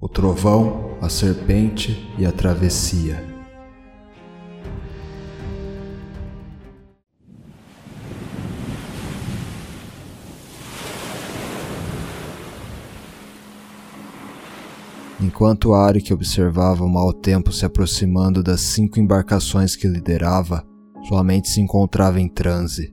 o 0.00 0.08
trovão, 0.08 0.96
a 1.00 1.08
serpente 1.08 2.08
e 2.16 2.24
a 2.24 2.30
travessia. 2.30 3.26
Enquanto 15.20 15.74
Arik 15.74 16.12
observava 16.12 16.84
o 16.84 16.88
mau 16.88 17.12
tempo 17.12 17.52
se 17.52 17.64
aproximando 17.66 18.40
das 18.40 18.60
cinco 18.60 19.00
embarcações 19.00 19.74
que 19.74 19.88
liderava, 19.88 20.64
sua 21.08 21.24
mente 21.24 21.48
se 21.48 21.60
encontrava 21.60 22.20
em 22.20 22.28
transe, 22.28 22.92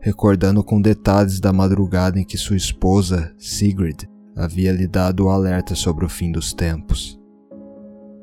recordando 0.00 0.62
com 0.62 0.80
detalhes 0.80 1.40
da 1.40 1.52
madrugada 1.52 2.18
em 2.18 2.24
que 2.24 2.38
sua 2.38 2.56
esposa, 2.56 3.34
Sigrid, 3.38 4.08
havia 4.36 4.72
lhe 4.72 4.86
dado 4.86 5.26
o 5.26 5.28
alerta 5.28 5.74
sobre 5.74 6.04
o 6.04 6.08
fim 6.08 6.32
dos 6.32 6.52
tempos. 6.52 7.18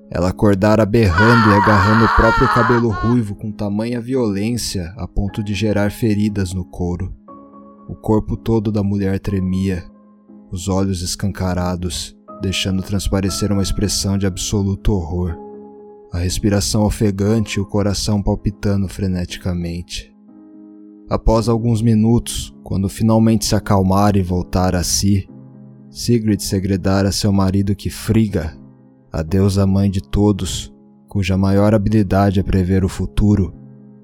Ela 0.09 0.29
acordara 0.29 0.85
berrando 0.85 1.49
e 1.49 1.53
agarrando 1.53 2.05
o 2.05 2.15
próprio 2.15 2.47
cabelo 2.53 2.89
ruivo 2.89 3.33
com 3.33 3.49
tamanha 3.49 4.01
violência 4.01 4.93
a 4.97 5.07
ponto 5.07 5.41
de 5.41 5.53
gerar 5.53 5.89
feridas 5.89 6.53
no 6.53 6.65
couro. 6.65 7.15
O 7.87 7.95
corpo 7.95 8.35
todo 8.35 8.71
da 8.71 8.83
mulher 8.83 9.19
tremia, 9.19 9.83
os 10.51 10.67
olhos 10.67 11.01
escancarados, 11.01 12.13
deixando 12.41 12.83
transparecer 12.83 13.53
uma 13.53 13.63
expressão 13.63 14.17
de 14.17 14.25
absoluto 14.25 14.91
horror. 14.91 15.37
A 16.11 16.17
respiração 16.17 16.83
ofegante 16.83 17.57
e 17.57 17.61
o 17.61 17.65
coração 17.65 18.21
palpitando 18.21 18.89
freneticamente. 18.89 20.13
Após 21.09 21.47
alguns 21.47 21.81
minutos, 21.81 22.53
quando 22.63 22.89
finalmente 22.89 23.45
se 23.45 23.55
acalmara 23.55 24.17
e 24.17 24.23
voltar 24.23 24.75
a 24.75 24.83
si, 24.83 25.25
Sigrid 25.91 26.39
segredara 26.39 27.11
seu 27.11 27.33
marido 27.33 27.75
que 27.75 27.89
Frigga, 27.89 28.57
a 29.11 29.21
deusa 29.21 29.67
mãe 29.67 29.91
de 29.91 30.01
todos, 30.01 30.73
cuja 31.05 31.37
maior 31.37 31.75
habilidade 31.75 32.39
é 32.39 32.43
prever 32.43 32.85
o 32.85 32.87
futuro, 32.87 33.53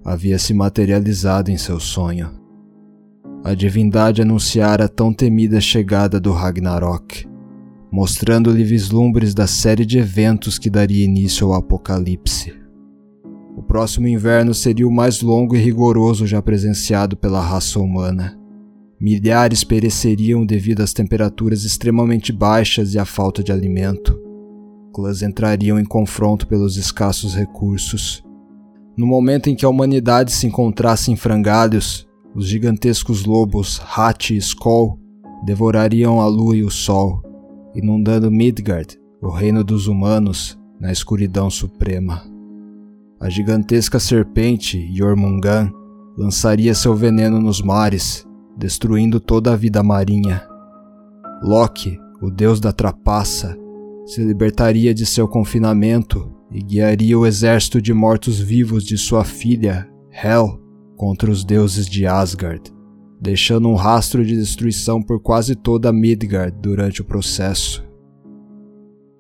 havia 0.04 0.38
se 0.38 0.54
materializado 0.54 1.50
em 1.50 1.56
seu 1.56 1.80
sonho. 1.80 2.30
A 3.42 3.54
divindade 3.54 4.22
anunciara 4.22 4.84
a 4.84 4.90
tão 4.90 5.14
temida 5.14 5.62
chegada 5.62 6.20
do 6.20 6.34
Ragnarok, 6.34 7.26
mostrando-lhe 7.90 8.66
vislumbres 8.66 9.34
da 9.34 9.48
série 9.48 9.86
de 9.86 9.98
eventos 9.98 10.60
que 10.60 10.70
daria 10.70 11.06
início 11.06 11.48
ao 11.48 11.54
apocalipse. 11.54 12.54
O 13.56 13.64
próximo 13.64 14.10
inverno 14.10 14.54
seria 14.54 14.86
o 14.86 14.92
mais 14.92 15.22
longo 15.22 15.56
e 15.56 15.60
rigoroso 15.60 16.28
já 16.28 16.42
presenciado 16.42 17.16
pela 17.16 17.42
raça 17.42 17.80
humana. 17.80 18.37
Milhares 19.00 19.64
pereceriam 19.64 20.44
devido 20.44 20.82
às 20.82 20.92
temperaturas 20.92 21.64
extremamente 21.64 22.32
baixas 22.32 22.94
e 22.96 23.00
à 23.00 23.06
falta 23.06 23.44
de 23.44 23.52
alimento. 23.52 24.20
Clãs 24.94 25.22
entrariam 25.22 25.80
em 25.80 25.86
confronto 25.86 26.48
pelos 26.48 26.78
escassos 26.78 27.36
recursos. 27.36 28.24
No 28.98 29.06
momento 29.06 29.48
em 29.50 29.56
que 29.56 29.64
a 29.64 29.70
humanidade 29.70 30.32
se 30.32 30.48
encontrasse 30.48 31.12
em 31.12 31.16
frangalhos, 31.16 32.08
os 32.34 32.48
gigantescos 32.48 33.26
lobos 33.26 33.80
Hat 33.96 34.34
e 34.34 34.38
Skoll 34.38 35.00
devorariam 35.46 36.20
a 36.20 36.26
lua 36.26 36.58
e 36.58 36.64
o 36.64 36.72
sol, 36.72 37.22
inundando 37.76 38.32
Midgard, 38.32 39.00
o 39.22 39.30
reino 39.30 39.64
dos 39.64 39.86
humanos, 39.88 40.58
na 40.80 40.92
escuridão 40.92 41.50
suprema. 41.50 42.24
A 43.20 43.30
gigantesca 43.30 44.00
serpente 44.00 44.92
Jormungand 44.96 45.72
lançaria 46.18 46.74
seu 46.74 46.96
veneno 46.96 47.40
nos 47.40 47.62
mares, 47.62 48.27
destruindo 48.58 49.20
toda 49.20 49.54
a 49.54 49.56
vida 49.56 49.84
marinha. 49.84 50.48
Loki, 51.44 52.00
o 52.22 52.32
deus 52.32 52.60
da 52.60 52.72
trapaça, 52.72 53.56
se 54.06 54.24
libertaria 54.24 54.94
de 54.94 55.06
seu 55.06 55.28
confinamento 55.28 56.32
e 56.52 56.62
guiaria 56.62 57.18
o 57.18 57.26
exército 57.26 57.82
de 57.82 57.94
mortos-vivos 57.94 58.84
de 58.84 58.98
sua 58.98 59.24
filha, 59.24 59.88
Hel, 60.12 60.60
contra 60.96 61.30
os 61.30 61.44
deuses 61.44 61.86
de 61.86 62.08
Asgard, 62.08 62.74
deixando 63.22 63.68
um 63.68 63.76
rastro 63.76 64.26
de 64.26 64.36
destruição 64.36 65.04
por 65.04 65.22
quase 65.22 65.56
toda 65.56 65.94
Midgard 65.94 66.58
durante 66.60 67.02
o 67.02 67.06
processo. 67.06 67.86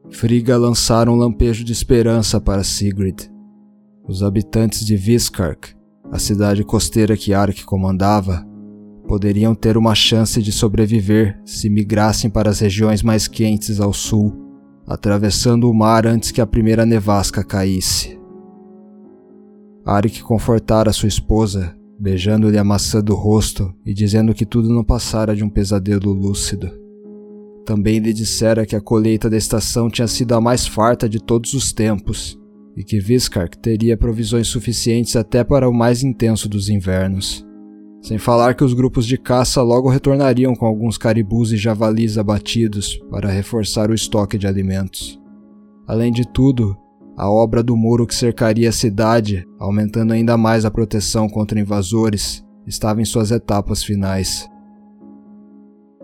Frigga 0.09 0.57
lançara 0.57 1.11
um 1.11 1.15
lampejo 1.15 1.63
de 1.63 1.73
esperança 1.73 2.39
para 2.39 2.63
Sigrid. 2.63 3.29
Os 4.07 4.23
habitantes 4.23 4.85
de 4.85 4.95
Viskark, 4.95 5.75
a 6.09 6.17
cidade 6.17 6.63
costeira 6.63 7.17
que 7.17 7.33
Ark 7.33 7.65
comandava, 7.65 8.46
poderiam 9.07 9.55
ter 9.55 9.77
uma 9.77 9.95
chance 9.95 10.41
de 10.41 10.51
sobreviver 10.51 11.39
se 11.45 11.69
migrassem 11.69 12.29
para 12.29 12.49
as 12.49 12.59
regiões 12.59 13.01
mais 13.01 13.27
quentes 13.27 13.79
ao 13.79 13.93
sul, 13.93 14.33
atravessando 14.85 15.69
o 15.69 15.73
mar 15.73 16.05
antes 16.05 16.29
que 16.29 16.41
a 16.41 16.45
primeira 16.45 16.85
nevasca 16.85 17.43
caísse. 17.43 18.19
Arik 19.85 20.21
confortara 20.21 20.91
sua 20.91 21.07
esposa, 21.07 21.73
beijando-lhe 21.97 22.57
a 22.57 22.63
maçã 22.63 23.01
do 23.01 23.15
rosto 23.15 23.73
e 23.85 23.93
dizendo 23.93 24.33
que 24.33 24.45
tudo 24.45 24.69
não 24.69 24.83
passara 24.83 25.33
de 25.33 25.43
um 25.43 25.49
pesadelo 25.49 26.11
lúcido. 26.11 26.69
Também 27.65 27.99
lhe 27.99 28.13
dissera 28.13 28.65
que 28.65 28.75
a 28.75 28.81
colheita 28.81 29.29
da 29.29 29.37
estação 29.37 29.89
tinha 29.89 30.07
sido 30.07 30.33
a 30.33 30.41
mais 30.41 30.67
farta 30.67 31.07
de 31.07 31.19
todos 31.19 31.53
os 31.53 31.71
tempos 31.71 32.37
e 32.75 32.83
que 32.83 32.99
Viskark 32.99 33.57
teria 33.57 33.97
provisões 33.97 34.47
suficientes 34.47 35.15
até 35.15 35.43
para 35.43 35.67
o 35.67 35.73
mais 35.73 36.03
intenso 36.03 36.47
dos 36.47 36.69
invernos. 36.69 37.46
Sem 38.07 38.17
falar 38.17 38.53
que 38.53 38.63
os 38.63 38.73
grupos 38.73 39.05
de 39.05 39.17
caça 39.17 39.61
logo 39.61 39.89
retornariam 39.89 40.55
com 40.55 40.65
alguns 40.65 40.97
caribus 40.97 41.51
e 41.51 41.57
javalis 41.57 42.17
abatidos 42.17 42.97
para 43.11 43.29
reforçar 43.29 43.91
o 43.91 43.93
estoque 43.93 44.37
de 44.37 44.47
alimentos. 44.47 45.19
Além 45.85 46.09
de 46.09 46.25
tudo, 46.25 46.77
a 47.17 47.29
obra 47.29 47.61
do 47.61 47.75
muro 47.75 48.07
que 48.07 48.15
cercaria 48.15 48.69
a 48.69 48.71
cidade, 48.71 49.45
aumentando 49.59 50.13
ainda 50.13 50.37
mais 50.37 50.63
a 50.63 50.71
proteção 50.71 51.27
contra 51.27 51.59
invasores, 51.59 52.41
estava 52.65 53.01
em 53.01 53.05
suas 53.05 53.29
etapas 53.29 53.83
finais. 53.83 54.49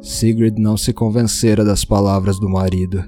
Sigrid 0.02 0.60
não 0.60 0.76
se 0.76 0.92
convencera 0.92 1.64
das 1.64 1.86
palavras 1.86 2.38
do 2.38 2.50
marido. 2.50 3.02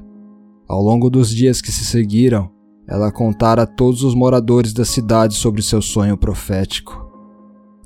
Ao 0.70 0.82
longo 0.82 1.10
dos 1.10 1.30
dias 1.32 1.60
que 1.60 1.70
se 1.70 1.84
seguiram, 1.84 2.50
ela 2.88 3.12
contara 3.12 3.64
a 3.64 3.68
todos 3.68 4.04
os 4.04 4.16
moradores 4.16 4.72
da 4.72 4.86
cidade 4.86 5.36
sobre 5.36 5.62
seu 5.62 5.82
sonho 5.82 6.18
profético. 6.18 7.06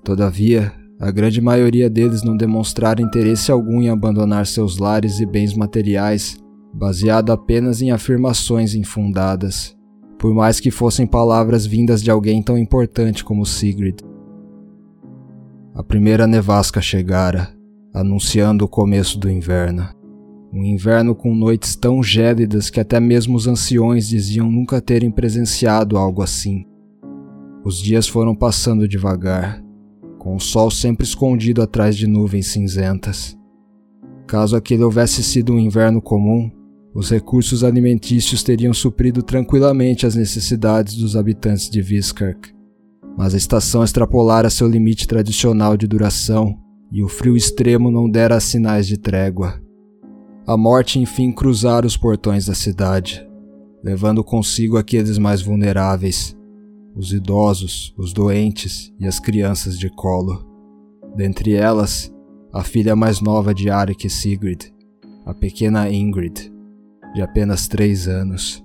Todavia, 0.03 0.78
a 0.99 1.11
grande 1.11 1.39
maioria 1.39 1.89
deles 1.89 2.23
não 2.23 2.35
demonstraram 2.35 3.05
interesse 3.05 3.49
algum 3.49 3.81
em 3.81 3.89
abandonar 3.89 4.45
seus 4.45 4.77
lares 4.77 5.21
e 5.21 5.25
bens 5.25 5.53
materiais, 5.53 6.37
baseado 6.73 7.31
apenas 7.31 7.81
em 7.81 7.89
afirmações 7.89 8.75
infundadas, 8.75 9.77
por 10.17 10.33
mais 10.33 10.59
que 10.59 10.69
fossem 10.69 11.07
palavras 11.07 11.65
vindas 11.65 12.03
de 12.03 12.11
alguém 12.11 12.43
tão 12.43 12.57
importante 12.57 13.23
como 13.23 13.45
Sigrid. 13.45 14.01
A 15.73 15.81
primeira 15.81 16.27
nevasca 16.27 16.81
chegara, 16.81 17.47
anunciando 17.93 18.65
o 18.65 18.67
começo 18.67 19.17
do 19.17 19.31
inverno. 19.31 19.87
Um 20.51 20.65
inverno 20.65 21.15
com 21.15 21.33
noites 21.33 21.77
tão 21.77 22.03
gélidas 22.03 22.69
que 22.69 22.79
até 22.79 22.99
mesmo 22.99 23.37
os 23.37 23.47
anciões 23.47 24.05
diziam 24.05 24.51
nunca 24.51 24.81
terem 24.81 25.09
presenciado 25.09 25.95
algo 25.95 26.21
assim. 26.21 26.65
Os 27.63 27.79
dias 27.79 28.05
foram 28.05 28.35
passando 28.35 28.87
devagar, 28.87 29.63
com 30.19 30.35
o 30.35 30.39
sol 30.39 30.69
sempre 30.69 31.05
escondido 31.05 31.61
atrás 31.61 31.95
de 31.95 32.05
nuvens 32.05 32.47
cinzentas. 32.47 33.35
Caso 34.27 34.55
aquele 34.55 34.83
houvesse 34.83 35.23
sido 35.23 35.53
um 35.53 35.57
inverno 35.57 36.01
comum, 36.01 36.51
os 36.93 37.09
recursos 37.09 37.63
alimentícios 37.63 38.43
teriam 38.43 38.73
suprido 38.73 39.23
tranquilamente 39.23 40.05
as 40.05 40.15
necessidades 40.15 40.95
dos 40.95 41.15
habitantes 41.15 41.69
de 41.69 41.81
Viskark. 41.81 42.53
Mas 43.17 43.33
a 43.33 43.37
estação 43.37 43.83
extrapolara 43.83 44.49
seu 44.49 44.67
limite 44.67 45.07
tradicional 45.07 45.77
de 45.77 45.87
duração 45.87 46.55
e 46.91 47.01
o 47.01 47.07
frio 47.07 47.37
extremo 47.37 47.89
não 47.89 48.09
dera 48.09 48.39
sinais 48.39 48.87
de 48.87 48.97
trégua. 48.97 49.61
A 50.45 50.57
morte 50.57 50.99
enfim 50.99 51.31
cruzara 51.31 51.87
os 51.87 51.95
portões 51.95 52.47
da 52.47 52.55
cidade, 52.55 53.25
levando 53.83 54.23
consigo 54.23 54.77
aqueles 54.77 55.17
mais 55.17 55.41
vulneráveis, 55.41 56.35
os 56.95 57.13
idosos, 57.13 57.93
os 57.97 58.13
doentes 58.13 58.93
e 58.99 59.07
as 59.07 59.19
crianças 59.19 59.77
de 59.77 59.89
colo. 59.89 60.45
Dentre 61.15 61.53
elas, 61.53 62.13
a 62.51 62.63
filha 62.63 62.95
mais 62.95 63.21
nova 63.21 63.53
de 63.53 63.69
Arik 63.69 64.07
e 64.07 64.09
Sigrid, 64.09 64.71
a 65.25 65.33
pequena 65.33 65.91
Ingrid, 65.91 66.51
de 67.13 67.21
apenas 67.21 67.67
três 67.67 68.07
anos. 68.07 68.63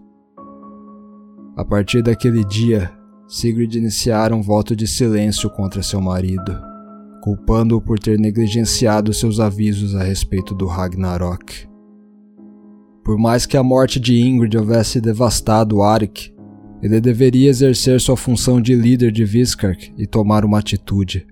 A 1.57 1.65
partir 1.65 2.03
daquele 2.03 2.45
dia, 2.45 2.91
Sigrid 3.29 3.77
iniciara 3.77 4.35
um 4.35 4.43
voto 4.43 4.75
de 4.75 4.87
silêncio 4.87 5.49
contra 5.51 5.83
seu 5.83 6.01
marido, 6.01 6.59
culpando-o 7.23 7.81
por 7.81 7.99
ter 7.99 8.19
negligenciado 8.19 9.15
seus 9.15 9.41
avisos 9.41 9.95
a 9.95 10.03
respeito 10.03 10.55
do 10.55 10.67
Ragnarok. 10.67 11.67
Por 13.05 13.19
mais 13.19 13.47
que 13.47 13.57
a 13.57 13.63
morte 13.63 14.01
de 14.01 14.21
Ingrid 14.21 14.57
houvesse 14.57 15.01
devastado 15.01 15.83
Arik, 15.83 16.34
ele 16.85 17.01
deveria 17.01 17.49
exercer 17.49 17.99
sua 17.99 18.15
função 18.15 18.61
de 18.61 18.75
líder 18.75 19.11
de 19.11 19.25
Viskark 19.25 19.95
e 19.97 20.07
tomar 20.07 20.45
uma 20.45 20.59
atitude. 20.59 21.27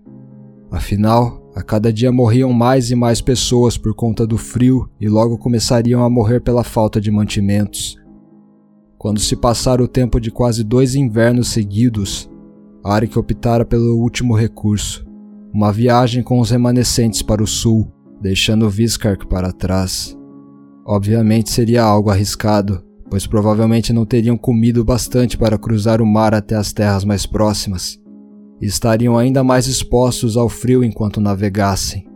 Afinal, 0.71 1.47
a 1.55 1.63
cada 1.63 1.93
dia 1.93 2.11
morriam 2.11 2.51
mais 2.55 2.91
e 2.91 2.95
mais 2.95 3.21
pessoas 3.21 3.77
por 3.77 3.95
conta 3.95 4.27
do 4.27 4.39
frio 4.39 4.89
e 4.99 5.11
logo 5.11 5.37
começariam 5.37 6.03
a 6.03 6.09
morrer 6.09 6.41
pela 6.41 6.65
falta 6.65 6.99
de 6.99 7.11
mantimentos, 7.11 8.01
Quando 8.97 9.21
se 9.21 9.37
passara 9.37 9.83
o 9.83 9.89
tempo 9.89 10.19
de 10.19 10.31
quase 10.31 10.65
dois 10.65 10.95
invernos 10.95 11.49
seguidos, 11.49 12.31
Arik 12.83 13.19
optara 13.19 13.65
pelo 13.65 13.99
último 13.99 14.35
recurso, 14.35 15.05
uma 15.53 15.71
viagem 15.71 16.23
com 16.23 16.41
os 16.41 16.51
remanescentes 16.51 17.21
para 17.21 17.43
o 17.43 17.47
sul, 17.47 17.93
deixando 18.23 18.71
Viskark 18.71 19.27
para 19.27 19.53
trás. 19.53 20.17
Obviamente 20.87 21.51
seria 21.51 21.83
algo 21.83 22.11
arriscado, 22.11 22.83
pois 23.13 23.27
provavelmente 23.27 23.93
não 23.93 24.07
teriam 24.07 24.39
comido 24.39 24.83
bastante 24.83 25.37
para 25.37 25.59
cruzar 25.59 26.01
o 26.01 26.07
mar 26.07 26.33
até 26.33 26.57
as 26.57 26.73
terras 26.73 27.05
mais 27.05 27.27
próximas, 27.27 28.01
e 28.59 28.65
estariam 28.65 29.19
ainda 29.19 29.45
mais 29.45 29.67
expostos 29.67 30.35
ao 30.35 30.49
frio 30.49 30.83
enquanto 30.83 31.21
navegassem. 31.21 32.07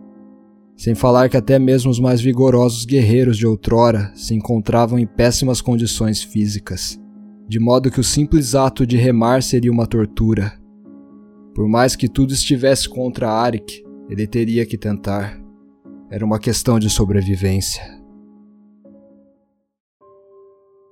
Sem 0.75 0.95
falar 0.95 1.29
que 1.29 1.37
até 1.37 1.59
mesmo 1.59 1.91
os 1.91 2.01
mais 2.01 2.23
vigorosos 2.23 2.87
guerreiros 2.87 3.37
de 3.37 3.47
outrora 3.47 4.11
se 4.15 4.35
encontravam 4.35 4.99
em 4.99 5.07
péssimas 5.07 5.61
condições 5.61 6.23
físicas, 6.23 6.99
de 7.47 7.61
modo 7.61 7.91
que 7.91 8.01
o 8.01 8.05
simples 8.05 8.55
ato 8.55 8.87
de 8.87 8.97
remar 8.97 9.43
seria 9.43 9.71
uma 9.71 9.87
tortura. 9.87 10.59
Por 11.55 11.69
mais 11.69 11.95
que 11.95 12.09
tudo 12.09 12.33
estivesse 12.33 12.89
contra 12.89 13.31
Arik, 13.31 13.85
ele 14.09 14.27
teria 14.27 14.65
que 14.65 14.79
tentar. 14.79 15.39
Era 16.11 16.25
uma 16.25 16.39
questão 16.39 16.79
de 16.79 16.89
sobrevivência. 16.89 17.96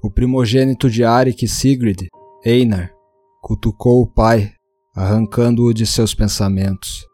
O 0.05 0.11
primogênito 0.11 0.91
de 0.91 1.03
Arik, 1.03 1.49
Sigrid, 1.49 2.09
Einar, 2.45 2.93
cutucou 3.41 4.03
o 4.03 4.07
pai, 4.07 4.53
arrancando-o 4.95 5.73
de 5.73 5.87
seus 5.87 6.15
pensamentos. 6.15 7.07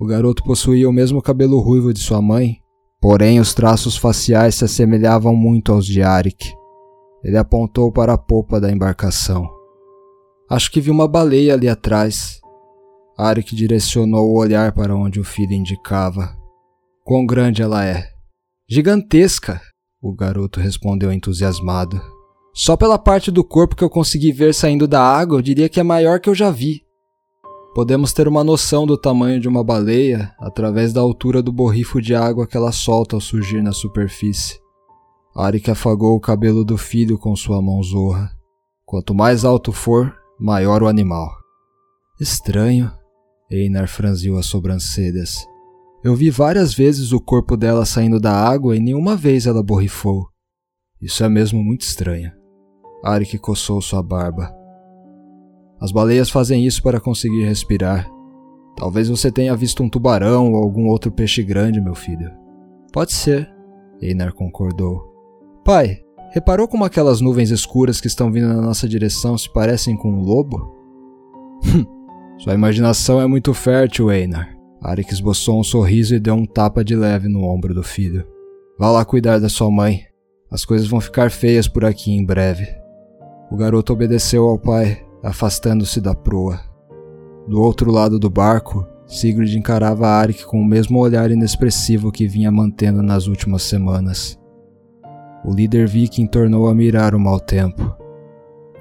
O 0.00 0.06
garoto 0.06 0.42
possuía 0.42 0.88
o 0.88 0.92
mesmo 0.94 1.20
cabelo 1.20 1.60
ruivo 1.60 1.92
de 1.92 2.00
sua 2.00 2.22
mãe, 2.22 2.56
porém 3.02 3.38
os 3.38 3.52
traços 3.52 3.98
faciais 3.98 4.54
se 4.54 4.64
assemelhavam 4.64 5.36
muito 5.36 5.72
aos 5.72 5.84
de 5.84 6.00
Arik. 6.02 6.54
Ele 7.22 7.36
apontou 7.36 7.92
para 7.92 8.14
a 8.14 8.18
popa 8.18 8.58
da 8.58 8.72
embarcação. 8.72 9.46
Acho 10.48 10.72
que 10.72 10.80
vi 10.80 10.90
uma 10.90 11.06
baleia 11.06 11.52
ali 11.52 11.68
atrás. 11.68 12.40
Arik 13.14 13.54
direcionou 13.54 14.30
o 14.30 14.38
olhar 14.38 14.72
para 14.72 14.96
onde 14.96 15.20
o 15.20 15.24
filho 15.24 15.52
indicava. 15.52 16.34
Quão 17.04 17.26
grande 17.26 17.60
ela 17.60 17.84
é? 17.84 18.08
Gigantesca! 18.66 19.60
O 20.00 20.14
garoto 20.14 20.58
respondeu 20.58 21.12
entusiasmado. 21.12 22.00
Só 22.54 22.76
pela 22.76 22.98
parte 22.98 23.30
do 23.30 23.42
corpo 23.42 23.74
que 23.74 23.82
eu 23.82 23.88
consegui 23.88 24.30
ver 24.30 24.52
saindo 24.52 24.86
da 24.86 25.02
água, 25.02 25.38
eu 25.38 25.42
diria 25.42 25.68
que 25.68 25.80
é 25.80 25.82
maior 25.82 26.20
que 26.20 26.28
eu 26.28 26.34
já 26.34 26.50
vi. 26.50 26.82
Podemos 27.74 28.12
ter 28.12 28.28
uma 28.28 28.44
noção 28.44 28.86
do 28.86 28.98
tamanho 28.98 29.40
de 29.40 29.48
uma 29.48 29.64
baleia 29.64 30.34
através 30.38 30.92
da 30.92 31.00
altura 31.00 31.42
do 31.42 31.50
borrifo 31.50 32.02
de 32.02 32.14
água 32.14 32.46
que 32.46 32.54
ela 32.54 32.70
solta 32.70 33.16
ao 33.16 33.20
surgir 33.20 33.62
na 33.62 33.72
superfície. 33.72 34.60
Arik 35.34 35.70
afagou 35.70 36.14
o 36.14 36.20
cabelo 36.20 36.62
do 36.62 36.76
filho 36.76 37.16
com 37.16 37.34
sua 37.34 37.62
mão 37.62 37.82
zorra. 37.82 38.30
Quanto 38.84 39.14
mais 39.14 39.46
alto 39.46 39.72
for, 39.72 40.14
maior 40.38 40.82
o 40.82 40.88
animal. 40.88 41.30
Estranho. 42.20 42.92
Einar 43.50 43.88
franziu 43.88 44.36
as 44.36 44.44
sobrancelhas. 44.44 45.46
Eu 46.04 46.14
vi 46.14 46.30
várias 46.30 46.74
vezes 46.74 47.12
o 47.12 47.20
corpo 47.20 47.56
dela 47.56 47.86
saindo 47.86 48.20
da 48.20 48.32
água 48.32 48.76
e 48.76 48.80
nenhuma 48.80 49.16
vez 49.16 49.46
ela 49.46 49.62
borrifou. 49.62 50.26
Isso 51.00 51.24
é 51.24 51.28
mesmo 51.28 51.62
muito 51.64 51.82
estranho. 51.82 52.41
Arik 53.04 53.36
coçou 53.38 53.80
sua 53.80 54.02
barba. 54.02 54.54
As 55.80 55.90
baleias 55.90 56.30
fazem 56.30 56.64
isso 56.64 56.80
para 56.82 57.00
conseguir 57.00 57.44
respirar. 57.44 58.08
Talvez 58.76 59.08
você 59.08 59.30
tenha 59.30 59.56
visto 59.56 59.82
um 59.82 59.88
tubarão 59.88 60.52
ou 60.52 60.62
algum 60.62 60.86
outro 60.86 61.10
peixe 61.10 61.42
grande, 61.42 61.80
meu 61.80 61.94
filho. 61.94 62.30
Pode 62.92 63.12
ser, 63.12 63.52
Einar 64.00 64.32
concordou. 64.32 65.12
Pai, 65.64 65.98
reparou 66.30 66.68
como 66.68 66.84
aquelas 66.84 67.20
nuvens 67.20 67.50
escuras 67.50 68.00
que 68.00 68.06
estão 68.06 68.30
vindo 68.30 68.48
na 68.48 68.60
nossa 68.60 68.88
direção 68.88 69.36
se 69.36 69.52
parecem 69.52 69.96
com 69.96 70.10
um 70.10 70.20
lobo? 70.20 70.72
Sua 72.38 72.54
imaginação 72.54 73.20
é 73.20 73.26
muito 73.26 73.52
fértil, 73.52 74.10
Einar. 74.10 74.56
Arik 74.80 75.12
esboçou 75.12 75.60
um 75.60 75.64
sorriso 75.64 76.14
e 76.14 76.20
deu 76.20 76.34
um 76.34 76.46
tapa 76.46 76.84
de 76.84 76.96
leve 76.96 77.28
no 77.28 77.44
ombro 77.44 77.74
do 77.74 77.82
filho. 77.82 78.26
Vá 78.78 78.90
lá 78.90 79.04
cuidar 79.04 79.38
da 79.38 79.48
sua 79.48 79.70
mãe. 79.70 80.04
As 80.50 80.64
coisas 80.64 80.88
vão 80.88 81.00
ficar 81.00 81.30
feias 81.30 81.68
por 81.68 81.84
aqui 81.84 82.12
em 82.12 82.24
breve. 82.24 82.81
O 83.52 83.56
garoto 83.56 83.92
obedeceu 83.92 84.48
ao 84.48 84.58
pai 84.58 85.04
afastando-se 85.22 86.00
da 86.00 86.14
proa. 86.14 86.58
Do 87.46 87.60
outro 87.60 87.92
lado 87.92 88.18
do 88.18 88.30
barco, 88.30 88.86
Sigurd 89.06 89.58
encarava 89.58 90.08
Arik 90.08 90.46
com 90.46 90.58
o 90.58 90.64
mesmo 90.64 90.98
olhar 90.98 91.30
inexpressivo 91.30 92.10
que 92.10 92.26
vinha 92.26 92.50
mantendo 92.50 93.02
nas 93.02 93.26
últimas 93.26 93.62
semanas. 93.64 94.40
O 95.44 95.52
líder 95.52 95.86
viking 95.86 96.26
tornou 96.26 96.66
a 96.66 96.74
mirar 96.74 97.14
o 97.14 97.20
mau 97.20 97.38
tempo. 97.38 97.94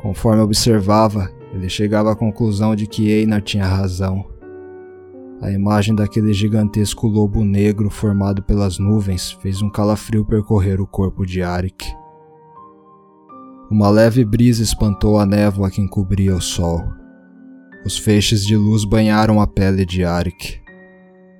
Conforme 0.01 0.41
observava, 0.41 1.29
ele 1.53 1.68
chegava 1.68 2.13
à 2.13 2.15
conclusão 2.15 2.73
de 2.73 2.88
que 2.88 3.09
Einar 3.12 3.41
tinha 3.41 3.65
razão. 3.65 4.23
A 5.41 5.51
imagem 5.51 5.94
daquele 5.94 6.31
gigantesco 6.31 7.07
lobo 7.07 7.44
negro 7.44 7.89
formado 7.89 8.41
pelas 8.41 8.79
nuvens 8.79 9.33
fez 9.33 9.62
um 9.62 9.69
calafrio 9.69 10.23
percorrer 10.23 10.79
o 10.79 10.88
corpo 10.88 11.25
de 11.25 11.44
Arik. 11.44 12.00
Uma 13.71 13.89
leve 13.89 14.25
brisa 14.25 14.62
espantou 14.62 15.18
a 15.18 15.25
névoa 15.25 15.71
que 15.71 15.79
encobria 15.79 16.35
o 16.35 16.41
sol. 16.41 16.83
Os 17.85 17.97
feixes 17.97 18.45
de 18.45 18.57
luz 18.57 18.83
banharam 18.83 19.39
a 19.39 19.47
pele 19.47 19.85
de 19.85 20.03
Arik. 20.03 20.59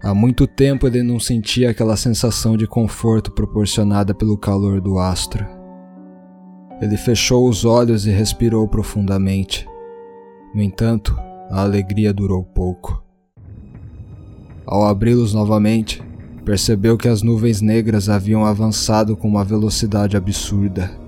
Há 0.02 0.14
muito 0.14 0.48
tempo 0.48 0.88
ele 0.88 1.04
não 1.04 1.20
sentia 1.20 1.70
aquela 1.70 1.98
sensação 1.98 2.56
de 2.56 2.66
conforto 2.66 3.34
proporcionada 3.34 4.14
pelo 4.14 4.38
calor 4.38 4.80
do 4.80 4.98
astro. 4.98 5.46
Ele 6.82 6.96
fechou 6.96 7.50
os 7.50 7.66
olhos 7.66 8.08
e 8.08 8.12
respirou 8.12 8.66
profundamente. 8.66 9.68
No 10.56 10.62
entanto, 10.62 11.14
a 11.50 11.64
alegria 11.64 12.14
durou 12.14 12.46
pouco. 12.46 13.04
Ao 14.66 14.86
abri-los 14.86 15.34
novamente, 15.34 16.02
percebeu 16.46 16.98
que 16.98 17.10
as 17.10 17.22
nuvens 17.22 17.60
negras 17.60 18.08
haviam 18.08 18.46
avançado 18.46 19.18
com 19.18 19.28
uma 19.28 19.44
velocidade 19.44 20.16
absurda 20.16 21.01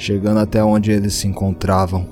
chegando 0.00 0.40
até 0.40 0.64
onde 0.64 0.90
eles 0.90 1.12
se 1.12 1.28
encontravam. 1.28 2.06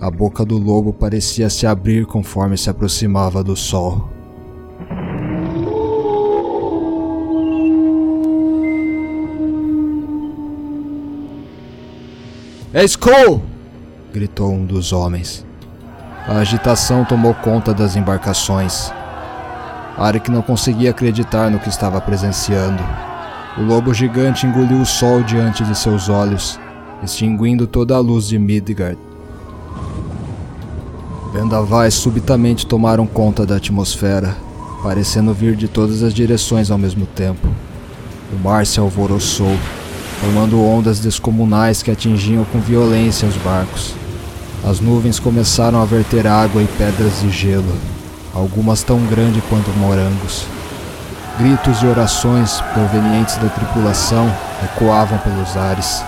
A 0.00 0.08
boca 0.08 0.44
do 0.44 0.56
lobo 0.56 0.92
parecia 0.92 1.50
se 1.50 1.66
abrir 1.66 2.06
conforme 2.06 2.56
se 2.56 2.70
aproximava 2.70 3.42
do 3.42 3.56
sol. 3.56 4.08
É 12.72 12.84
Skull! 12.84 13.42
gritou 14.12 14.52
um 14.52 14.64
dos 14.64 14.92
homens. 14.92 15.44
A 16.28 16.38
agitação 16.38 17.04
tomou 17.04 17.34
conta 17.34 17.74
das 17.74 17.96
embarcações. 17.96 18.92
Arik 19.98 20.30
não 20.30 20.40
conseguia 20.40 20.90
acreditar 20.90 21.50
no 21.50 21.58
que 21.58 21.68
estava 21.68 22.00
presenciando. 22.00 22.82
O 23.58 23.62
lobo 23.62 23.92
gigante 23.92 24.46
engoliu 24.46 24.80
o 24.80 24.86
sol 24.86 25.24
diante 25.24 25.64
de 25.64 25.76
seus 25.76 26.08
olhos 26.08 26.60
extinguindo 27.02 27.66
toda 27.66 27.94
a 27.94 27.98
luz 27.98 28.28
de 28.28 28.38
Midgard. 28.38 28.98
Vendavais 31.32 31.94
subitamente 31.94 32.66
tomaram 32.66 33.06
conta 33.06 33.44
da 33.44 33.56
atmosfera, 33.56 34.36
parecendo 34.82 35.34
vir 35.34 35.54
de 35.54 35.68
todas 35.68 36.02
as 36.02 36.14
direções 36.14 36.70
ao 36.70 36.78
mesmo 36.78 37.04
tempo. 37.06 37.46
O 38.32 38.42
mar 38.42 38.66
se 38.66 38.80
alvoroçou, 38.80 39.56
formando 40.20 40.60
ondas 40.62 40.98
descomunais 40.98 41.82
que 41.82 41.90
atingiam 41.90 42.44
com 42.46 42.58
violência 42.58 43.28
os 43.28 43.36
barcos. 43.36 43.94
As 44.64 44.80
nuvens 44.80 45.20
começaram 45.20 45.80
a 45.80 45.84
verter 45.84 46.26
água 46.26 46.62
e 46.62 46.66
pedras 46.78 47.20
de 47.20 47.30
gelo, 47.30 47.72
algumas 48.34 48.82
tão 48.82 48.98
grandes 49.06 49.42
quanto 49.48 49.70
morangos. 49.78 50.46
Gritos 51.38 51.82
e 51.82 51.86
orações 51.86 52.62
provenientes 52.72 53.36
da 53.36 53.48
tripulação 53.48 54.26
ecoavam 54.64 55.18
pelos 55.18 55.54
ares. 55.56 56.02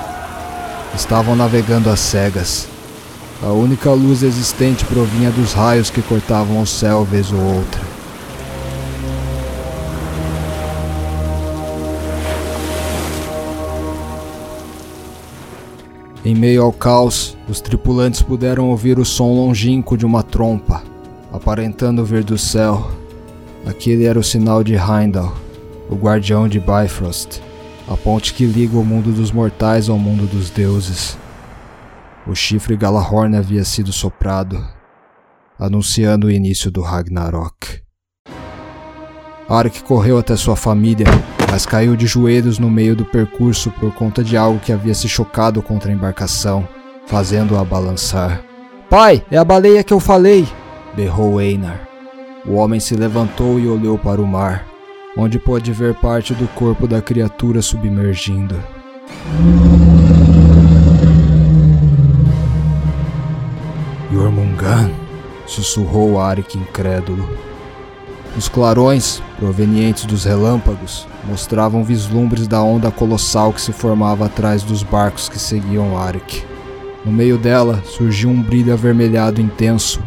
Estavam 0.95 1.37
navegando 1.37 1.91
às 1.91 2.01
cegas. 2.01 2.69
A 3.43 3.53
única 3.53 3.91
luz 3.93 4.23
existente 4.23 4.85
provinha 4.85 5.31
dos 5.31 5.53
raios 5.53 5.91
que 5.91 6.03
cortavam 6.03 6.61
o 6.61 6.67
céu 6.67 7.05
vez 7.05 7.31
ou 7.33 7.39
outra. 7.39 7.81
Em 16.25 16.35
meio 16.35 16.63
ao 16.63 16.73
caos, 16.73 17.37
os 17.49 17.61
tripulantes 17.61 18.21
puderam 18.21 18.69
ouvir 18.69 18.99
o 18.99 19.05
som 19.05 19.33
longínquo 19.33 19.97
de 19.97 20.05
uma 20.05 20.23
trompa, 20.23 20.83
aparentando 21.33 22.05
vir 22.05 22.25
do 22.25 22.37
céu. 22.37 22.91
Aquele 23.65 24.05
era 24.05 24.19
o 24.19 24.25
sinal 24.25 24.65
de 24.65 24.75
Heimdall, 24.75 25.33
o 25.89 25.95
guardião 25.95 26.49
de 26.49 26.59
Bifrost 26.59 27.41
a 27.89 27.97
ponte 27.97 28.35
que 28.35 28.45
liga 28.45 28.77
o 28.77 28.85
mundo 28.85 29.11
dos 29.11 29.33
mortais 29.33 29.89
ao 29.89 29.99
mundo 29.99 30.27
dos 30.27 30.51
deuses. 30.51 31.17
O 32.27 32.35
chifre 32.35 32.77
Galahorn 32.77 33.35
havia 33.35 33.65
sido 33.65 33.93
soprado, 33.93 34.63
anunciando 35.59 36.27
o 36.27 36.31
início 36.31 36.71
do 36.71 36.83
Ragnarok. 36.83 37.83
Arik 39.49 39.83
correu 39.83 40.19
até 40.19 40.37
sua 40.37 40.55
família, 40.55 41.07
mas 41.51 41.65
caiu 41.65 41.97
de 41.97 42.07
joelhos 42.07 42.59
no 42.59 42.69
meio 42.69 42.95
do 42.95 43.07
percurso 43.07 43.71
por 43.81 43.95
conta 43.95 44.23
de 44.23 44.37
algo 44.37 44.61
que 44.61 44.73
havia 44.73 44.95
se 44.95 45.09
chocado 45.09 45.63
contra 45.63 45.91
a 45.91 45.95
embarcação, 45.95 46.69
fazendo-a 47.07 47.65
balançar. 47.65 48.43
Pai, 48.91 49.25
é 49.31 49.39
a 49.39 49.45
baleia 49.45 49.83
que 49.83 49.95
eu 49.95 50.01
falei! 50.01 50.47
berrou 50.95 51.41
Einar. 51.41 51.89
O 52.45 52.55
homem 52.55 52.81
se 52.81 52.95
levantou 52.95 53.59
e 53.59 53.67
olhou 53.67 53.99
para 53.99 54.21
o 54.21 54.27
mar, 54.27 54.67
onde 55.21 55.37
pôde 55.37 55.73
ver 55.73 55.95
parte 55.95 56.33
do 56.33 56.47
corpo 56.47 56.87
da 56.87 57.03
criatura 57.03 57.61
submergindo. 57.61 58.55
Jormungan, 64.13 64.93
sussurrou 65.45 66.21
Arik 66.21 66.57
incrédulo. 66.57 67.29
Os 68.37 68.49
clarões, 68.49 69.21
provenientes 69.41 70.05
dos 70.05 70.23
relâmpagos, 70.23 71.05
mostravam 71.25 71.83
vislumbres 71.83 72.47
da 72.47 72.63
onda 72.63 72.89
colossal 72.89 73.53
que 73.53 73.61
se 73.61 73.73
formava 73.73 74.27
atrás 74.27 74.63
dos 74.63 74.85
barcos 74.85 75.29
que 75.29 75.39
seguiam 75.39 75.99
Arik. 75.99 76.45
No 77.05 77.11
meio 77.11 77.37
dela 77.37 77.83
surgiu 77.85 78.31
um 78.31 78.41
brilho 78.41 78.73
avermelhado 78.73 79.41
intenso, 79.41 80.01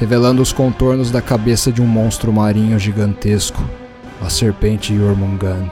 revelando 0.00 0.40
os 0.40 0.54
contornos 0.54 1.10
da 1.10 1.20
cabeça 1.20 1.70
de 1.70 1.82
um 1.82 1.86
monstro 1.86 2.32
marinho 2.32 2.78
gigantesco, 2.78 3.62
a 4.24 4.30
serpente 4.30 4.96
Jormungan. 4.96 5.70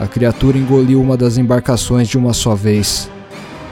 A 0.00 0.06
criatura 0.06 0.56
engoliu 0.56 1.00
uma 1.00 1.16
das 1.16 1.36
embarcações 1.36 2.08
de 2.08 2.16
uma 2.16 2.32
só 2.32 2.54
vez, 2.54 3.10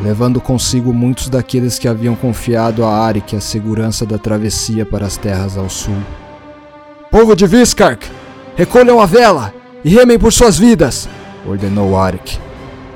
levando 0.00 0.40
consigo 0.40 0.92
muitos 0.92 1.28
daqueles 1.28 1.78
que 1.78 1.88
haviam 1.88 2.14
confiado 2.14 2.84
a 2.84 2.98
Arik 2.98 3.34
a 3.34 3.40
segurança 3.40 4.04
da 4.04 4.18
travessia 4.18 4.84
para 4.84 5.06
as 5.06 5.16
terras 5.16 5.56
ao 5.56 5.70
sul. 5.70 5.96
Povo 7.10 7.34
de 7.34 7.46
Viskark, 7.46 8.06
recolham 8.56 9.00
a 9.00 9.06
vela 9.06 9.54
e 9.82 9.88
remem 9.88 10.18
por 10.18 10.32
suas 10.32 10.58
vidas, 10.58 11.08
ordenou 11.46 11.96
Arik. 11.98 12.38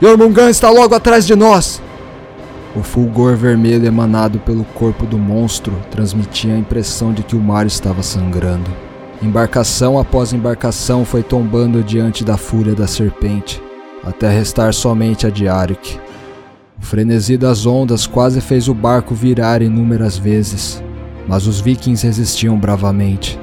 Jormungan 0.00 0.50
está 0.50 0.68
logo 0.68 0.94
atrás 0.94 1.26
de 1.26 1.34
nós! 1.34 1.85
O 2.76 2.82
fulgor 2.82 3.34
vermelho 3.36 3.86
emanado 3.86 4.38
pelo 4.38 4.62
corpo 4.62 5.06
do 5.06 5.16
monstro 5.16 5.72
transmitia 5.90 6.52
a 6.52 6.58
impressão 6.58 7.10
de 7.10 7.22
que 7.22 7.34
o 7.34 7.40
mar 7.40 7.64
estava 7.66 8.02
sangrando. 8.02 8.70
Embarcação 9.22 9.98
após 9.98 10.34
embarcação 10.34 11.02
foi 11.02 11.22
tombando 11.22 11.82
diante 11.82 12.22
da 12.22 12.36
fúria 12.36 12.74
da 12.74 12.86
serpente, 12.86 13.62
até 14.04 14.28
restar 14.28 14.74
somente 14.74 15.26
a 15.26 15.30
de 15.30 15.48
Arik. 15.48 15.98
O 16.78 16.84
frenesi 16.84 17.38
das 17.38 17.64
ondas 17.64 18.06
quase 18.06 18.42
fez 18.42 18.68
o 18.68 18.74
barco 18.74 19.14
virar 19.14 19.62
inúmeras 19.62 20.18
vezes, 20.18 20.84
mas 21.26 21.46
os 21.46 21.60
vikings 21.60 22.06
resistiam 22.06 22.58
bravamente, 22.58 23.40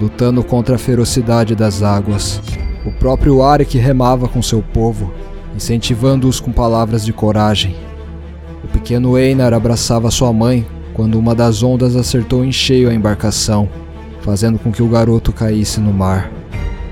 lutando 0.00 0.44
contra 0.44 0.76
a 0.76 0.78
ferocidade 0.78 1.56
das 1.56 1.82
águas. 1.82 2.40
O 2.84 2.92
próprio 2.92 3.42
Arik 3.42 3.76
remava 3.78 4.28
com 4.28 4.40
seu 4.40 4.62
povo, 4.62 5.12
incentivando-os 5.56 6.38
com 6.38 6.52
palavras 6.52 7.04
de 7.04 7.12
coragem. 7.12 7.74
Pequeno 8.86 9.18
Einar 9.18 9.52
abraçava 9.52 10.12
sua 10.12 10.32
mãe 10.32 10.64
quando 10.94 11.18
uma 11.18 11.34
das 11.34 11.60
ondas 11.60 11.96
acertou 11.96 12.44
em 12.44 12.52
cheio 12.52 12.88
a 12.88 12.94
embarcação, 12.94 13.68
fazendo 14.20 14.60
com 14.60 14.70
que 14.70 14.80
o 14.80 14.88
garoto 14.88 15.32
caísse 15.32 15.80
no 15.80 15.92
mar. 15.92 16.30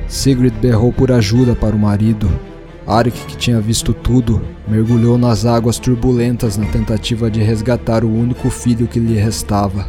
Sigrid 0.08 0.52
berrou 0.60 0.92
por 0.92 1.12
ajuda 1.12 1.54
para 1.54 1.76
o 1.76 1.78
marido. 1.78 2.28
Arik, 2.84 3.16
que 3.26 3.36
tinha 3.36 3.60
visto 3.60 3.94
tudo, 3.94 4.42
mergulhou 4.66 5.16
nas 5.16 5.46
águas 5.46 5.78
turbulentas 5.78 6.56
na 6.56 6.66
tentativa 6.66 7.30
de 7.30 7.40
resgatar 7.44 8.02
o 8.02 8.12
único 8.12 8.50
filho 8.50 8.88
que 8.88 8.98
lhe 8.98 9.14
restava. 9.14 9.86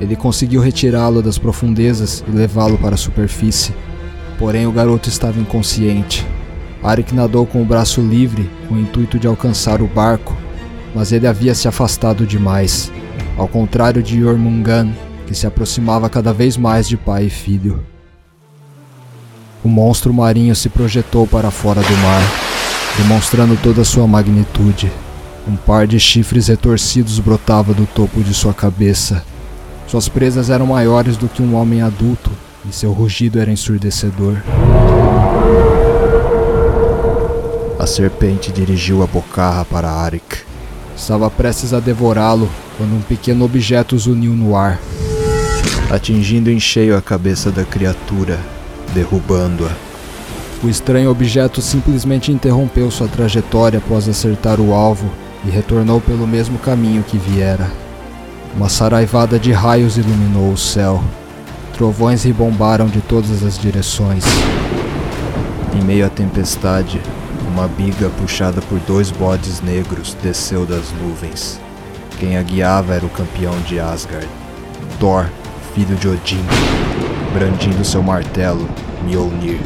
Ele 0.00 0.16
conseguiu 0.16 0.60
retirá-lo 0.60 1.22
das 1.22 1.38
profundezas 1.38 2.24
e 2.26 2.30
levá-lo 2.32 2.76
para 2.76 2.96
a 2.96 2.98
superfície, 2.98 3.72
porém 4.36 4.66
o 4.66 4.72
garoto 4.72 5.08
estava 5.08 5.38
inconsciente. 5.38 6.26
Arik 6.82 7.14
nadou 7.14 7.46
com 7.46 7.62
o 7.62 7.64
braço 7.64 8.00
livre 8.00 8.50
com 8.68 8.74
o 8.74 8.80
intuito 8.80 9.16
de 9.16 9.28
alcançar 9.28 9.80
o 9.80 9.86
barco, 9.86 10.36
mas 10.94 11.12
ele 11.12 11.26
havia 11.26 11.54
se 11.54 11.68
afastado 11.68 12.26
demais, 12.26 12.90
ao 13.36 13.46
contrário 13.46 14.02
de 14.02 14.20
Jormungan, 14.20 14.92
que 15.26 15.34
se 15.34 15.46
aproximava 15.46 16.08
cada 16.08 16.32
vez 16.32 16.56
mais 16.56 16.88
de 16.88 16.96
pai 16.96 17.26
e 17.26 17.30
filho. 17.30 17.84
O 19.62 19.68
monstro 19.68 20.12
marinho 20.14 20.54
se 20.54 20.68
projetou 20.68 21.26
para 21.26 21.50
fora 21.50 21.80
do 21.80 21.96
mar, 21.98 22.22
demonstrando 22.96 23.56
toda 23.62 23.84
sua 23.84 24.06
magnitude. 24.06 24.90
Um 25.46 25.56
par 25.56 25.86
de 25.86 25.98
chifres 25.98 26.48
retorcidos 26.48 27.18
brotava 27.18 27.74
do 27.74 27.86
topo 27.86 28.22
de 28.22 28.32
sua 28.32 28.54
cabeça. 28.54 29.24
Suas 29.86 30.08
presas 30.08 30.50
eram 30.50 30.66
maiores 30.66 31.16
do 31.16 31.28
que 31.28 31.42
um 31.42 31.54
homem 31.54 31.82
adulto 31.82 32.30
e 32.68 32.72
seu 32.72 32.92
rugido 32.92 33.40
era 33.40 33.50
ensurdecedor. 33.50 34.36
A 37.78 37.86
serpente 37.86 38.52
dirigiu 38.52 39.02
a 39.02 39.06
bocarra 39.06 39.64
para 39.64 39.90
Arik. 39.90 40.47
Estava 40.98 41.30
prestes 41.30 41.72
a 41.72 41.78
devorá-lo 41.78 42.50
quando 42.76 42.92
um 42.92 43.00
pequeno 43.00 43.44
objeto 43.44 43.96
zuniu 43.96 44.32
no 44.32 44.56
ar, 44.56 44.80
atingindo 45.90 46.50
em 46.50 46.58
cheio 46.58 46.96
a 46.96 47.00
cabeça 47.00 47.52
da 47.52 47.64
criatura, 47.64 48.38
derrubando-a. 48.92 49.70
O 50.62 50.68
estranho 50.68 51.08
objeto 51.08 51.62
simplesmente 51.62 52.32
interrompeu 52.32 52.90
sua 52.90 53.06
trajetória 53.06 53.78
após 53.78 54.08
acertar 54.08 54.60
o 54.60 54.74
alvo 54.74 55.08
e 55.46 55.50
retornou 55.50 56.00
pelo 56.00 56.26
mesmo 56.26 56.58
caminho 56.58 57.04
que 57.04 57.16
viera. 57.16 57.70
Uma 58.56 58.68
saraivada 58.68 59.38
de 59.38 59.52
raios 59.52 59.96
iluminou 59.96 60.52
o 60.52 60.58
céu. 60.58 61.02
Trovões 61.74 62.24
ribombaram 62.24 62.86
de 62.86 63.00
todas 63.00 63.44
as 63.44 63.56
direções. 63.56 64.24
Em 65.72 65.82
meio 65.82 66.04
à 66.04 66.08
tempestade, 66.08 67.00
uma 67.48 67.66
biga 67.66 68.08
puxada 68.10 68.60
por 68.62 68.78
dois 68.80 69.10
bodes 69.10 69.60
negros 69.60 70.16
desceu 70.22 70.64
das 70.64 70.92
nuvens. 70.92 71.58
Quem 72.18 72.36
a 72.36 72.42
guiava 72.42 72.94
era 72.94 73.06
o 73.06 73.10
campeão 73.10 73.58
de 73.60 73.80
Asgard, 73.80 74.28
Thor, 75.00 75.26
filho 75.74 75.96
de 75.96 76.08
Odin, 76.08 76.44
brandindo 77.32 77.84
seu 77.84 78.02
martelo, 78.02 78.68
Mjolnir, 79.04 79.60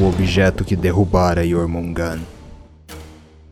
o 0.00 0.08
objeto 0.08 0.64
que 0.64 0.76
derrubara 0.76 1.46
Jormungan. 1.46 2.20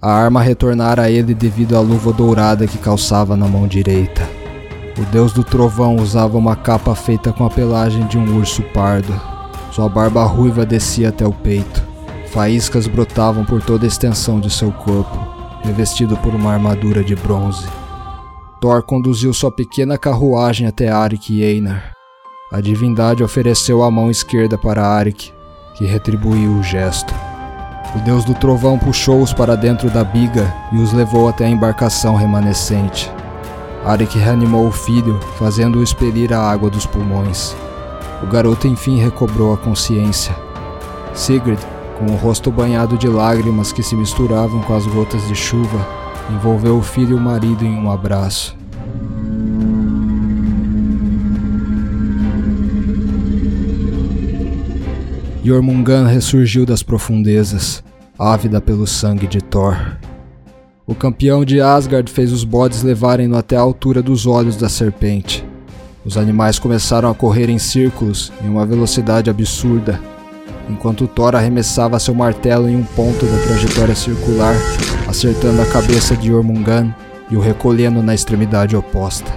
A 0.01 0.11
arma 0.13 0.43
retornara 0.43 1.03
a 1.03 1.11
ele 1.11 1.35
devido 1.35 1.77
à 1.77 1.81
luva 1.81 2.13
dourada 2.13 2.67
que 2.67 2.79
calçava 2.79 3.37
na 3.37 3.49
mão 3.49 3.67
direita. 3.67 4.29
O 4.99 5.03
deus 5.07 5.33
do 5.33 5.43
trovão 5.43 5.97
usava 5.97 6.39
uma 6.39 6.55
capa 6.55 6.95
feita 6.95 7.33
com 7.33 7.45
a 7.45 7.51
pelagem 7.51 8.07
de 8.07 8.17
um 8.17 8.37
urso 8.37 8.63
pardo. 8.75 9.13
Sua 9.73 9.89
barba 9.89 10.25
ruiva 10.25 10.65
descia 10.65 11.09
até 11.09 11.27
o 11.27 11.33
peito. 11.33 11.84
Faíscas 12.35 12.89
brotavam 12.89 13.45
por 13.45 13.63
toda 13.63 13.87
a 13.87 13.87
extensão 13.87 14.41
de 14.41 14.51
seu 14.51 14.73
corpo, 14.73 15.17
revestido 15.63 16.17
por 16.17 16.35
uma 16.35 16.53
armadura 16.53 17.05
de 17.05 17.15
bronze. 17.15 17.65
Thor 18.61 18.83
conduziu 18.83 19.33
sua 19.33 19.53
pequena 19.53 19.97
carruagem 19.97 20.67
até 20.67 20.89
Arik 20.89 21.33
e 21.33 21.45
Einar. 21.45 21.93
A 22.53 22.61
divindade 22.61 23.23
ofereceu 23.23 23.85
a 23.85 23.91
mão 23.91 24.11
esquerda 24.11 24.59
para 24.59 24.85
Arik, 24.85 25.33
que 25.77 25.85
retribuiu 25.85 26.51
o 26.57 26.63
gesto. 26.65 27.15
O 27.95 28.01
deus 28.01 28.25
do 28.25 28.35
trovão 28.35 28.81
puxou-os 28.81 29.33
para 29.33 29.57
dentro 29.57 29.89
da 29.89 30.03
biga 30.03 30.53
e 30.73 30.79
os 30.79 30.93
levou 30.93 31.29
até 31.29 31.45
a 31.45 31.49
embarcação 31.49 32.17
remanescente. 32.17 33.09
Arik 33.85 34.19
reanimou 34.19 34.67
o 34.67 34.73
filho, 34.73 35.21
fazendo-o 35.39 35.85
expelir 35.85 36.33
a 36.33 36.41
água 36.41 36.69
dos 36.69 36.85
pulmões. 36.85 37.55
O 38.25 38.27
garoto 38.27 38.67
enfim 38.67 38.99
recobrou 38.99 39.55
a 39.55 39.57
consciência. 39.57 40.35
Sigrid, 41.15 41.61
com 41.99 42.07
o 42.07 42.17
rosto 42.17 42.51
banhado 42.51 42.99
de 42.99 43.09
lágrimas 43.09 43.73
que 43.73 43.83
se 43.83 43.95
misturavam 43.95 44.61
com 44.63 44.75
as 44.75 44.87
gotas 44.87 45.27
de 45.29 45.35
chuva, 45.35 45.87
envolveu 46.31 46.77
o 46.79 46.83
filho 46.83 47.13
e 47.13 47.15
o 47.15 47.21
marido 47.21 47.65
em 47.65 47.77
um 47.77 47.91
abraço. 47.91 48.57
Jormungan 55.45 56.07
ressurgiu 56.07 56.65
das 56.65 56.83
profundezas, 56.83 57.85
ávida 58.19 58.61
pelo 58.61 58.87
sangue 58.87 59.27
de 59.27 59.43
Thor. 59.43 59.77
O 60.87 60.95
campeão 60.95 61.45
de 61.45 61.61
Asgard 61.61 62.11
fez 62.11 62.33
os 62.33 62.45
bodes 62.45 62.83
levarem-no 62.83 63.37
até 63.37 63.57
a 63.57 63.61
altura 63.61 64.03
dos 64.03 64.27
olhos 64.27 64.57
da 64.57 64.69
serpente. 64.69 65.45
Os 66.05 66.17
animais 66.17 66.59
começaram 66.59 67.11
a 67.11 67.15
correr 67.15 67.51
em 67.51 67.59
círculos 67.59 68.33
em 68.43 68.49
uma 68.49 68.65
velocidade 68.65 69.29
absurda, 69.29 70.01
enquanto 70.69 71.07
Thor 71.07 71.35
arremessava 71.35 71.99
seu 71.99 72.15
martelo 72.15 72.69
em 72.69 72.77
um 72.77 72.85
ponto 72.85 73.27
da 73.27 73.39
trajetória 73.45 73.95
circular, 73.95 74.55
acertando 75.09 75.61
a 75.61 75.67
cabeça 75.67 76.17
de 76.17 76.29
Jormungan 76.29 76.95
e 77.31 77.37
o 77.37 77.41
recolhendo 77.41 78.03
na 78.03 78.15
extremidade 78.15 78.77
oposta. 78.77 79.31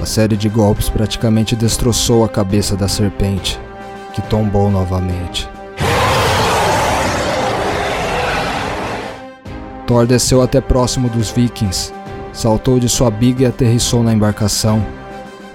A 0.00 0.06
série 0.06 0.36
de 0.36 0.48
golpes 0.48 0.88
praticamente 0.88 1.54
destroçou 1.54 2.24
a 2.24 2.28
cabeça 2.28 2.74
da 2.76 2.88
serpente, 2.88 3.60
que 4.14 4.22
tombou 4.22 4.70
novamente. 4.70 5.48
Thor 9.86 10.06
desceu 10.06 10.40
até 10.40 10.60
próximo 10.60 11.08
dos 11.08 11.30
vikings, 11.30 11.92
saltou 12.32 12.78
de 12.78 12.88
sua 12.88 13.10
biga 13.10 13.42
e 13.42 13.46
aterrissou 13.46 14.02
na 14.02 14.12
embarcação. 14.12 14.80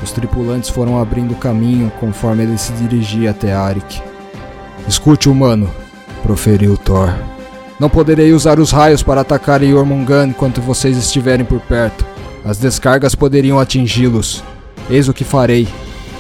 Os 0.04 0.12
tripulantes 0.12 0.70
foram 0.70 1.00
abrindo 1.02 1.34
caminho 1.36 1.92
conforme 2.00 2.44
ele 2.44 2.58
se 2.58 2.74
dirigia 2.74 3.32
até 3.32 3.54
Arik. 3.54 4.15
Escute, 4.88 5.28
humano, 5.28 5.70
proferiu 6.22 6.78
Thor. 6.78 7.10
Não 7.80 7.90
poderei 7.90 8.34
usar 8.34 8.60
os 8.60 8.72
raios 8.72 9.02
para 9.02 9.22
atacar 9.22 9.64
Jormungand 9.64 10.28
enquanto 10.28 10.62
vocês 10.62 10.96
estiverem 10.96 11.44
por 11.44 11.60
perto. 11.62 12.06
As 12.46 12.60
descargas 12.60 13.16
poderiam 13.16 13.60
atingi-los. 13.60 14.44
Eis 14.88 15.10
o 15.10 15.14
que 15.14 15.24
farei. 15.24 15.68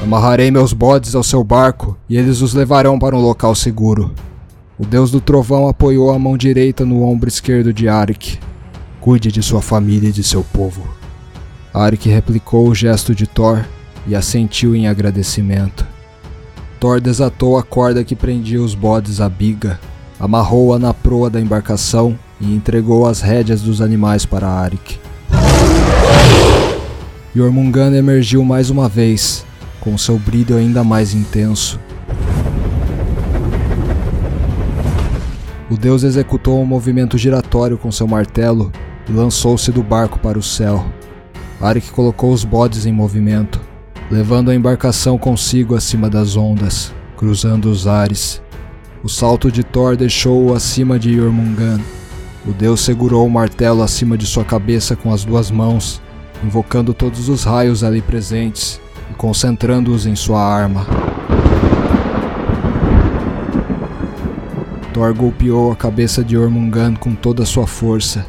Amarrarei 0.02 0.50
meus 0.50 0.74
bodes 0.74 1.14
ao 1.14 1.24
seu 1.24 1.44
barco 1.44 1.96
e 2.10 2.18
eles 2.18 2.42
os 2.42 2.56
levarão 2.56 2.98
para 2.98 3.16
um 3.16 3.22
local 3.22 3.54
seguro. 3.54 4.12
O 4.80 4.86
deus 4.86 5.12
do 5.12 5.22
trovão 5.22 5.68
apoiou 5.68 6.12
a 6.12 6.18
mão 6.18 6.36
direita 6.36 6.84
no 6.84 7.04
ombro 7.04 7.30
esquerdo 7.30 7.72
de 7.72 7.88
Arik. 7.88 8.40
Cuide 9.00 9.32
de 9.32 9.44
sua 9.44 9.62
família 9.62 10.10
e 10.10 10.12
de 10.12 10.24
seu 10.24 10.44
povo. 10.44 10.86
Arik 11.72 12.10
replicou 12.10 12.68
o 12.68 12.76
gesto 12.76 13.14
de 13.14 13.28
Thor 13.28 13.64
e 14.08 14.16
assentiu 14.16 14.76
em 14.76 14.88
agradecimento. 14.88 15.95
Thor 16.80 17.00
desatou 17.02 17.58
a 17.58 17.64
corda 17.64 18.04
que 18.04 18.16
prendia 18.16 18.62
os 18.62 18.76
bodes 18.76 19.20
à 19.20 19.28
biga 19.28 19.80
amarrou-a 20.20 20.80
na 20.80 20.94
proa 20.94 21.30
da 21.30 21.40
embarcação 21.40 22.18
e 22.40 22.54
entregou 22.54 23.06
as 23.08 23.22
rédeas 23.22 23.62
dos 23.62 23.82
animais 23.82 24.26
para 24.26 24.48
Arik. 24.48 25.00
Jormungand 27.36 27.94
emergiu 27.94 28.44
mais 28.44 28.70
uma 28.70 28.88
vez, 28.88 29.46
com 29.82 29.98
seu 29.98 30.18
brilho 30.18 30.58
ainda 30.58 30.84
mais 30.84 31.14
intenso. 31.14 31.80
O 35.70 35.76
deus 35.76 36.04
executou 36.04 36.62
um 36.62 36.66
movimento 36.66 37.18
giratório 37.18 37.78
com 37.78 37.92
seu 37.92 38.08
martelo 38.08 38.72
e 39.10 39.12
lançou-se 39.12 39.72
do 39.72 39.84
barco 39.84 40.20
para 40.20 40.40
o 40.40 40.44
céu. 40.44 40.86
Arik 41.60 41.92
colocou 41.92 42.32
os 42.32 42.46
bodes 42.46 42.86
em 42.86 42.92
movimento, 42.92 43.60
levando 44.10 44.52
a 44.52 44.56
embarcação 44.56 45.18
consigo 45.18 45.76
acima 45.76 46.10
das 46.10 46.36
ondas, 46.36 46.94
cruzando 47.18 47.70
os 47.70 47.88
ares. 47.88 48.42
O 49.04 49.10
salto 49.10 49.52
de 49.52 49.64
Thor 49.64 49.96
deixou-o 49.96 50.54
acima 50.54 51.00
de 51.00 51.16
Jormungand. 51.16 51.82
O 52.46 52.52
deus 52.52 52.82
segurou 52.82 53.26
o 53.26 53.30
martelo 53.30 53.82
acima 53.82 54.18
de 54.18 54.26
sua 54.26 54.46
cabeça 54.46 54.96
com 54.96 55.12
as 55.12 55.24
duas 55.26 55.50
mãos, 55.50 56.02
invocando 56.44 56.94
todos 56.94 57.28
os 57.30 57.44
raios 57.44 57.84
ali 57.84 58.02
presentes 58.02 58.80
e 59.10 59.14
concentrando-os 59.16 60.06
em 60.06 60.16
sua 60.16 60.42
arma. 60.42 60.86
Thor 64.94 65.14
golpeou 65.14 65.72
a 65.72 65.76
cabeça 65.76 66.24
de 66.24 66.36
Jormungand 66.36 66.96
com 66.96 67.14
toda 67.14 67.44
a 67.44 67.46
sua 67.46 67.68
força. 67.68 68.26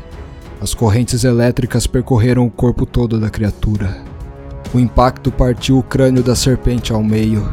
As 0.61 0.75
correntes 0.75 1.23
elétricas 1.23 1.87
percorreram 1.87 2.47
o 2.47 2.51
corpo 2.51 2.87
todo 2.87 3.21
da 3.21 3.31
criatura. 3.31 4.06
O 4.75 4.79
impacto 4.79 5.31
partiu 5.31 5.79
o 5.79 5.83
crânio 5.83 6.23
da 6.23 6.35
serpente 6.35 6.93
ao 6.93 7.03
meio, 7.03 7.51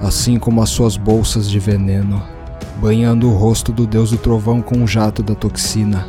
assim 0.00 0.38
como 0.38 0.62
as 0.62 0.70
suas 0.70 0.96
bolsas 0.96 1.48
de 1.48 1.58
veneno 1.58 2.36
banhando 2.76 3.28
o 3.28 3.34
rosto 3.34 3.72
do 3.72 3.86
deus 3.86 4.10
do 4.10 4.18
trovão 4.18 4.60
com 4.60 4.76
um 4.76 4.86
jato 4.86 5.22
da 5.22 5.34
toxina. 5.34 6.06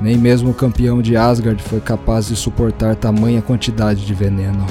Nem 0.00 0.16
mesmo 0.16 0.50
o 0.50 0.54
campeão 0.54 1.02
de 1.02 1.16
Asgard 1.16 1.62
foi 1.62 1.80
capaz 1.80 2.28
de 2.28 2.36
suportar 2.36 2.96
tamanha 2.96 3.42
quantidade 3.42 4.04
de 4.04 4.14
veneno. 4.14 4.66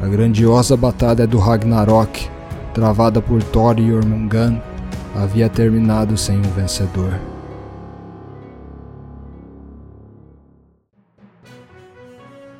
A 0.00 0.06
grandiosa 0.06 0.76
batalha 0.76 1.26
do 1.26 1.38
Ragnarok, 1.38 2.28
travada 2.74 3.20
por 3.20 3.42
Thor 3.42 3.78
e 3.78 3.88
Jormungand, 3.88 4.60
havia 5.14 5.48
terminado 5.48 6.16
sem 6.16 6.38
um 6.38 6.50
vencedor. 6.54 7.31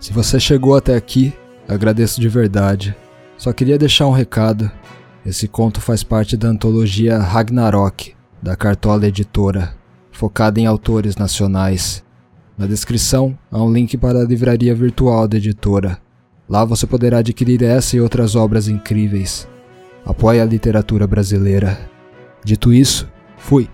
Se 0.03 0.13
você 0.13 0.41
chegou 0.41 0.75
até 0.75 0.97
aqui, 0.97 1.33
agradeço 1.69 2.21
de 2.21 2.29
verdade. 2.29 2.93
Só 3.39 3.53
queria 3.53 3.79
deixar 3.79 4.09
um 4.09 4.11
recado. 4.11 4.69
Esse 5.25 5.47
conto 5.47 5.81
faz 5.81 6.03
parte 6.03 6.37
da 6.37 6.49
antologia 6.49 7.19
Ragnarok, 7.19 8.13
da 8.43 8.57
Cartola 8.57 9.07
Editora, 9.07 9.77
focada 10.11 10.59
em 10.59 10.67
autores 10.67 11.15
nacionais. 11.15 12.03
Na 12.59 12.67
descrição 12.67 13.39
há 13.49 13.63
um 13.63 13.73
link 13.73 13.97
para 13.97 14.19
a 14.19 14.25
livraria 14.25 14.75
virtual 14.75 15.29
da 15.29 15.37
editora. 15.37 15.99
Lá 16.49 16.65
você 16.65 16.85
poderá 16.85 17.19
adquirir 17.19 17.63
essa 17.63 17.97
e 17.97 18.01
outras 18.01 18.35
obras 18.35 18.67
incríveis. 18.67 19.47
Apoie 20.05 20.41
a 20.41 20.45
literatura 20.45 21.07
brasileira. 21.07 21.79
Dito 22.45 22.73
isso, 22.73 23.09
fui! 23.37 23.71